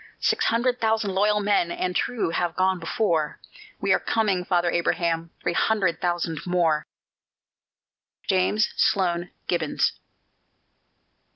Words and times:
Six 0.19 0.45
hundred 0.45 0.79
thousand 0.81 1.13
loyal 1.13 1.39
men 1.41 1.69
and 1.71 1.95
true 1.95 2.31
have 2.31 2.55
gone 2.55 2.79
before: 2.79 3.39
We 3.79 3.93
are 3.93 3.99
coming, 3.99 4.43
Father 4.43 4.71
Abraham, 4.71 5.29
three 5.43 5.53
hundred 5.53 6.01
thousand 6.01 6.39
more! 6.47 6.87
JAMES 8.25 8.69
SLOAN 8.77 9.29
GIBBONS. 9.45 9.99